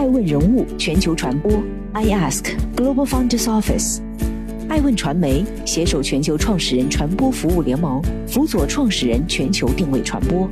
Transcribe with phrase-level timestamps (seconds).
[0.00, 1.52] 爱问人物全球传播
[1.92, 4.00] ，I Ask Global Founders Office，
[4.66, 10.48] 爱问传媒携手全球创始人传播服务联盟，辅佐创始人全球定位传播。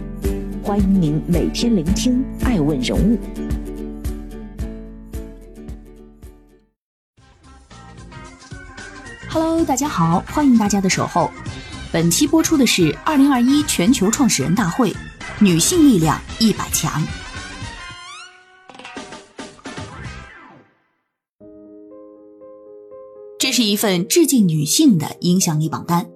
[0.63, 3.19] 欢迎您每天聆听爱问人物。
[9.31, 11.31] Hello，大家好，欢迎大家的守候。
[11.91, 14.95] 本期播出的是二零二一全球创始人大会，
[15.39, 17.03] 女性力量一百强。
[23.59, 26.09] 是一份致敬女性的影响力榜单。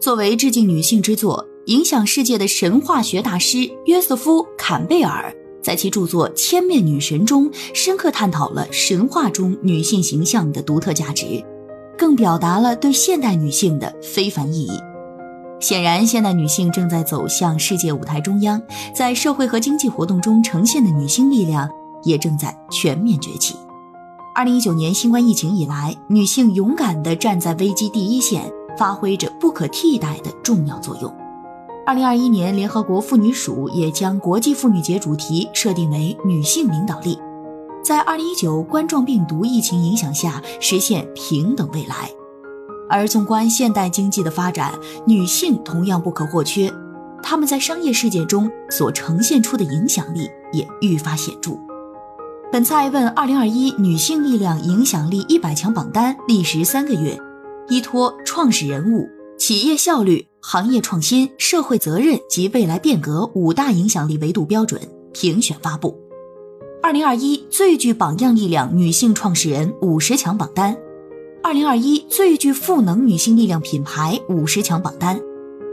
[0.00, 11.44] 作为致敬女性之作，影响世界的神话学大师约瑟夫·坎贝尔在其著作《千面女神》中，深刻探讨了神话中女性形象的独特价值，
[11.98, 14.70] 更表达了对现代女性的非凡意义。
[15.58, 18.62] 显然，现代女性正在走向世界舞台中央，
[18.94, 21.68] 在社会和经济活动中呈现的女性力量
[22.04, 23.56] 也正在全面崛起。
[24.36, 31.10] 二零一九年新冠疫情以来，女性勇敢地站在危机第一线，发挥着不可替代的重要作用。
[31.86, 37.18] 二零二一年，联合国妇女署也将国际妇女节主题设定为“女性领导力”，
[37.82, 42.10] 在二零一九冠状病毒疫情影响下实现平等未来。
[42.90, 46.70] 而纵观现代经济的发展，女性同样不可或缺，
[47.22, 51.58] 她们在商业世界中所呈现出的影响力也愈发显著。
[52.52, 57.18] 本次爱问二零二一女性力量影响力一百强榜单历时三个月，
[57.68, 59.04] 依托创始人物、
[59.36, 64.80] 企业效率、行业创新、社会责任及未来变革五大影响力维度标准
[65.12, 65.98] 评选发布。
[66.80, 70.74] 二零二一最具榜样力量女性创始人五十强榜单，
[71.42, 75.20] 二零二一最具赋能女性力量品牌五十强榜单。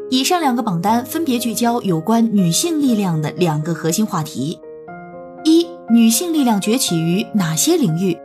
[0.09, 4.59] 以上两个榜单分别聚焦有关女性力量的两个核心话题。
[5.94, 8.17] 女性力量崛起于哪些领域？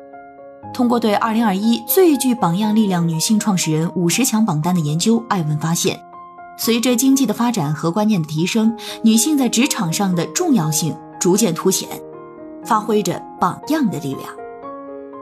[0.73, 6.01] 通过对2021最具榜样力量女性创始人五十强榜单的研究，艾文发现，
[6.57, 11.87] 随着经济的发展和观念的提升，女性在职场上的重要性逐渐凸显，
[12.65, 14.31] 发挥着榜样的力量。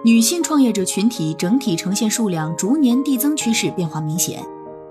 [0.04, 4.41] 女性创业者群体整体呈现数量逐年递增趋势变化明显，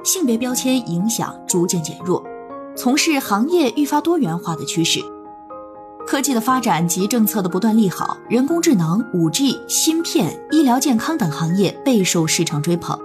[0.04, 2.22] 性别标签影响逐渐减弱，
[2.76, 5.00] 从事行业愈发多元化的趋势。
[6.08, 12.98] 科技的发展及政策的不断利好，人工智能、五 G、芯片、医疗健康等行业备受市场追捧。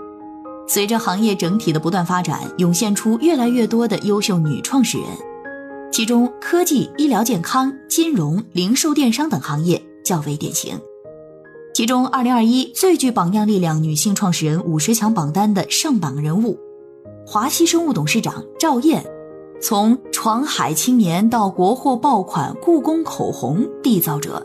[0.69, 5.07] 随着行业整体的不断发展，涌现出越来越多的优秀女创始人，
[5.91, 10.79] 其中科技、医疗健康、金融、零售电商等行业较为典型。
[11.73, 16.59] 其中，二零二一最具榜样力量女性创始人五十强榜单的上榜人物，
[17.27, 19.03] 华西生物董事长赵燕。
[19.63, 24.45] 从闯海青年到国货爆款故宫口红缔造者，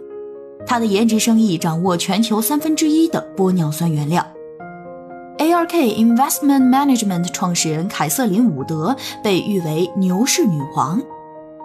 [0.67, 4.25] 他的颜值生意掌握全球三分之一的玻尿酸原料。
[5.37, 8.93] ARK Investment Management 创始人凯瑟琳伍德
[9.23, 11.01] 被誉为牛市女皇，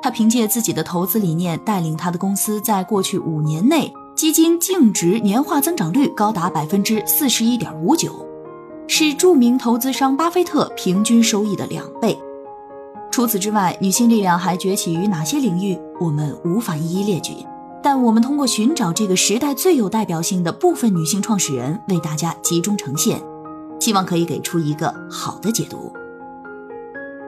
[0.00, 8.24] 她凭借自己的投资理念，带领她的公司在过去五年内基金净值年化增长率高达百分之四十一点五九，
[8.86, 12.16] 是著名投资商巴菲特平均收益的两倍。
[13.20, 15.78] 除此之外，女性力量还崛起于哪些领域？
[16.00, 17.34] 我们无法一一列举，
[17.82, 23.20] 但我们通过寻找这个时代最有代表性的部分女性创始人，为大家集中呈现，
[23.78, 25.92] 希望可以给出一个好的解读。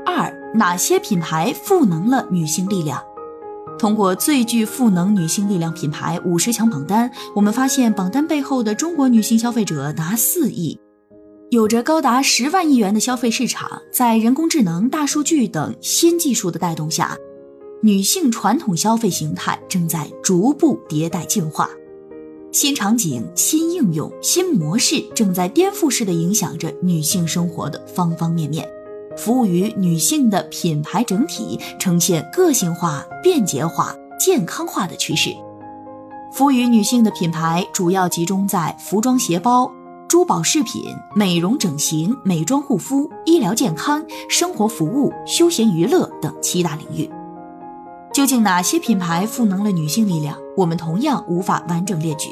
[0.07, 2.99] 二，哪些品牌赋能了女性力量？
[3.79, 10.81] 通过最具赋能女性力量品牌五十强榜单，我们发现榜单背后的中国女性消费者达四亿。
[11.53, 17.15] 有着高达十万亿元的消费市场，在人工智能、大数据等新技术的带动下，
[17.83, 21.69] 女性传统消费形态正在逐步迭代进化。
[22.53, 28.67] 新场景、新应用、新模式正在颠覆式的影响着女性生活的方方面面，
[29.19, 35.29] 服务于女性的品牌整体呈现个性化、便捷化、健康化的趋势。
[36.33, 39.71] 服务于女性的品牌主要集中在服装、鞋包。
[40.13, 47.11] 珠宝饰品、美容整形、美妆护肤、医疗健康、生活服务、休闲娱乐等七大领域，
[48.13, 50.37] 究竟哪些品牌赋能了女性力量？
[50.55, 52.29] 我们同样无法完整列举，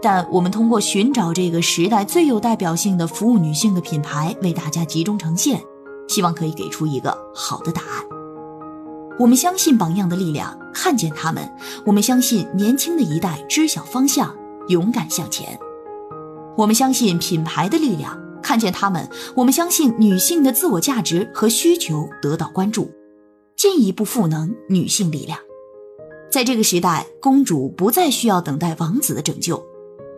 [0.00, 5.62] 但我们通过寻找这个时代最有代表性的服务女性的品牌，为大家集中呈现，
[6.08, 8.02] 希望可以给出一个好的答案。
[9.18, 11.44] 我们相信榜样的力量，看见他们；
[11.84, 14.34] 我们相信年轻的一代知晓方向，
[14.68, 15.60] 勇敢向前。
[16.56, 19.04] 我们相信品牌的力量，看见他们；
[19.34, 22.90] 我们相信女性的自我价值和需求得到关注，
[23.56, 25.38] 进一步赋能女性力量。
[26.30, 29.64] 在这个时代，公主不再需要等待王子的拯救，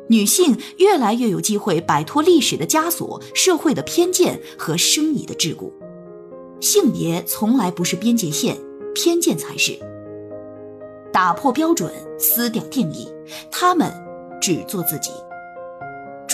[0.09, 5.73] 女性越来越有机会摆脱历史的枷锁、社会的偏见和生理的桎梏。
[6.61, 8.57] 性别从来不是边界线，
[8.95, 9.79] 偏见才是。
[11.13, 13.09] 打破标准，撕掉定义，
[13.51, 13.93] 她们
[14.41, 15.11] 只做自己。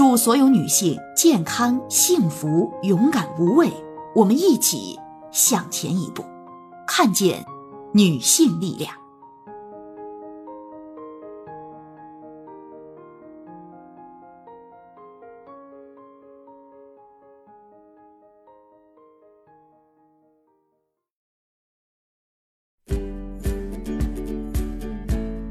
[0.00, 3.70] 祝所有女性健康、幸福、勇敢、无畏。
[4.16, 4.98] 我们一起
[5.30, 6.24] 向前一步，
[6.86, 7.44] 看见
[7.92, 8.90] 女性力量。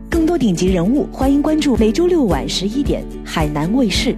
[0.10, 4.18] 更多顶级人物，欢迎关注每周六晚十一点海南卫视，